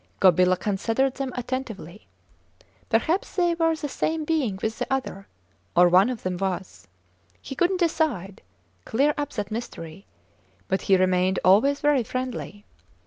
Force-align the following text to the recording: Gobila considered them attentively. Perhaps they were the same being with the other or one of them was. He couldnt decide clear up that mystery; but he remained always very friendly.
Gobila 0.19 0.57
considered 0.57 1.13
them 1.13 1.31
attentively. 1.35 2.07
Perhaps 2.89 3.35
they 3.35 3.53
were 3.53 3.75
the 3.75 3.87
same 3.87 4.25
being 4.25 4.57
with 4.63 4.79
the 4.79 4.91
other 4.91 5.27
or 5.75 5.89
one 5.89 6.09
of 6.09 6.23
them 6.23 6.37
was. 6.37 6.87
He 7.39 7.53
couldnt 7.55 7.77
decide 7.81 8.41
clear 8.83 9.13
up 9.15 9.29
that 9.33 9.51
mystery; 9.51 10.07
but 10.67 10.81
he 10.81 10.97
remained 10.97 11.37
always 11.45 11.81
very 11.81 12.01
friendly. 12.01 12.65